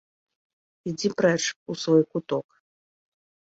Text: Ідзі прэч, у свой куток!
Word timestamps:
Ідзі 0.91 1.11
прэч, 1.19 1.37
у 1.73 1.77
свой 1.83 2.03
куток! 2.17 2.47